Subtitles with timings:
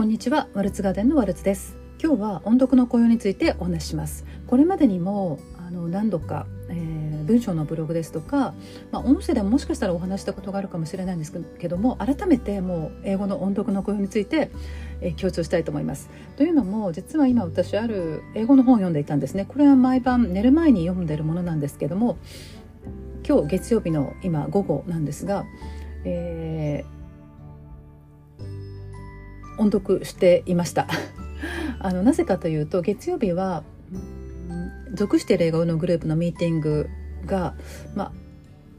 [0.00, 0.48] こんにちは。
[0.54, 1.76] ワルツガーデンのワルツです。
[2.02, 4.24] 今日は音読の雇用についてお話しします。
[4.46, 8.54] これまでにもあの何度か、えー、文章のブログですとか、
[8.92, 14.50] まあ、音声でももしかしたらお話したことがあるかもしれないんですけども改めてもう英語の音読の雇用について、
[15.02, 16.08] えー、強調したいと思います。
[16.38, 19.44] というのも実は今私ある英語の本を読んでいたんですね。
[19.44, 22.16] これは毎晩寝る前に読んでるものなんですけども
[23.28, 25.44] 今日月曜日の今午後なんですが、
[26.06, 26.99] えー
[29.60, 30.88] 音読していました。
[31.78, 33.62] あのなぜかというと月曜日は
[34.92, 36.88] 属している英語のグループのミーティング
[37.26, 37.54] が、
[37.94, 38.12] ま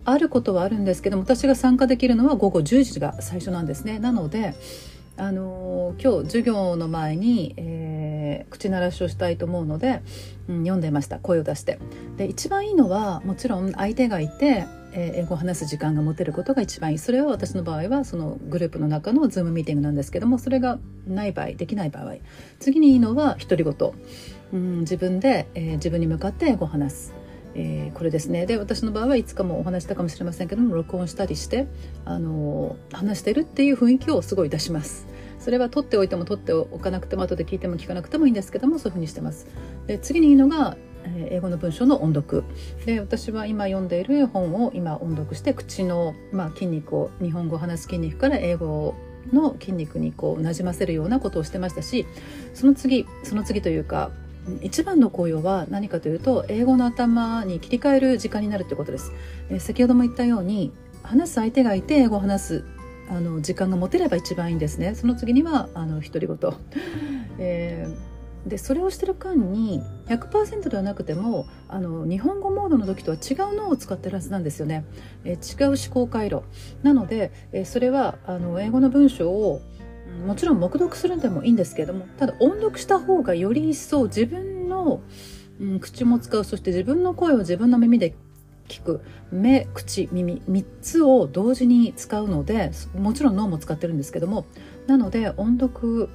[0.06, 4.00] あ、あることはあるんですけども私が参加できるのは午後10時が最初なんですね。
[4.00, 4.56] なので
[5.18, 10.02] あの今日授業の前に、えー、口鳴らしをしたいと思うので、
[10.48, 11.20] うん、読んでました。
[11.20, 11.80] 声を出して。
[12.18, 16.98] で一番いいのはもちろん相手がいてえ英語を話す時間が持てることが一番いい。
[16.98, 22.16] それは私の場合はそのグループの中のズームミーティングなんですけどもそれがない場合できない場合。
[22.60, 23.76] 次にいいのは独り言、
[24.54, 27.14] うん、自分で、えー、自分に向かって英語を話す。
[27.54, 31.68] えー、これですねで私の場合はいつかもお話したかもしれませんけども録音したりして、
[32.06, 35.08] あのー、話してるっていう雰囲気をすごい出します。
[35.40, 39.48] それは取っておいても取っておかなくても後で聞いても聞かなくてもいいんですけどもそういうふうにしてます。
[39.88, 40.78] で次にいいのが
[41.30, 42.44] 英語の文章の音読。
[42.86, 48.96] で私は今読んでいる本を今音読して口の、まあ、筋肉を日本語を話す筋肉から英語
[49.32, 52.08] の筋肉にこうなじませるようなことをしてましたし
[52.54, 54.12] その次その次というか
[54.62, 59.12] 一番の効用は何かというと英語の頭に切り替える時間になるということです、
[59.50, 60.72] え先ほども言ったように
[61.04, 62.66] 話す相手がいて英語を話す
[63.10, 64.96] あの時間が持てれば一番いいんですね。
[64.96, 66.38] その次にはあの独り言、
[67.38, 68.11] えー
[68.46, 74.86] でそれをしてる間に100%ではなくてもあの日本語モードの時とは違う脳を使ってるはずなんですよね、
[75.24, 76.44] え違う思考回路。
[76.84, 79.62] なので、えそれはあの英語の文章を
[80.26, 85.02] もちろん黙読するんでもいいんですけどもただ音読した方がより一層自分の、
[85.60, 88.14] うん、口も使うそして自分の声を自分の耳で
[88.68, 89.02] 聞く
[89.32, 94.46] 目口耳3つを同時に使うのでもちろん脳も使ってるんですけども
[94.88, 96.10] なので音読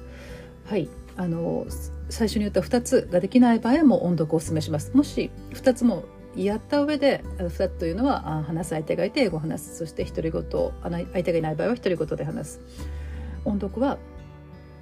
[0.67, 0.89] はい。
[1.15, 1.65] あの
[2.09, 4.91] 最初に言った2つができない場合はも音読をお勧めします。
[4.93, 6.03] もし2つも
[6.35, 9.77] やった上で2つというのは話す相手がいて英語を話す。
[9.77, 10.43] そして独り言
[10.83, 12.61] 相手がいない場合は独り言で話す。
[13.45, 13.97] 音読は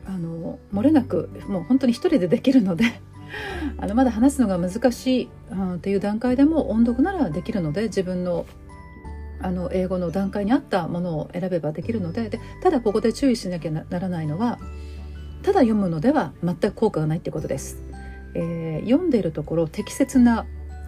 [0.07, 2.85] あの漏れなくもう本当に一人でできるので
[3.77, 8.45] あのまだ話すのが難しい、うん、っていう段階でも音読ならできるので自分の
[9.41, 12.29] あの英語の段階に合ったものを選べばできるので。
[12.29, 14.59] でただここで注意しなきゃならないのは
[15.45, 17.77] ただ読むのでは全く効果がないってことです、
[18.33, 20.47] えー、読んでいるところ適切な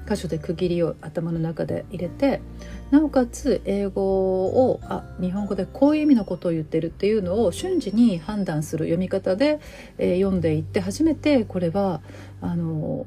[0.10, 2.42] 箇所で区切りを頭の中で入れて
[2.90, 9.60] なおかつ英語をあ日本語でこういう意味のことを言ってるっていうのを瞬時に判断する読み方で、
[10.00, 12.02] えー、読んでいって初めてこれは
[12.42, 13.06] あの、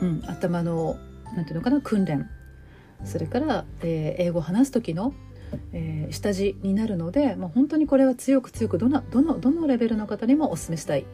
[0.00, 0.96] うん、頭の
[1.36, 2.26] なんていうのかな訓練。
[3.04, 5.14] それから、えー、英語を話す時の
[5.72, 11.04] えー、下地になるので、まあ、本当にこれは強く強くどのどのどのレベルの方にもお勧めしたい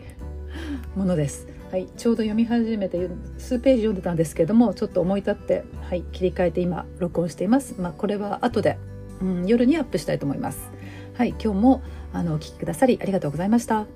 [0.96, 1.48] ものです。
[1.70, 7.74] はい、ちょうど読み始めて数ページ読んでたんですけどもちょっと思い立って、はい、切り替えて今録音しています。
[7.78, 8.78] まあ、これは後で、
[9.20, 10.70] うん、夜にアップしたいと思います。
[11.14, 13.86] はい、今日もあのお聴きくださりありがとうございました。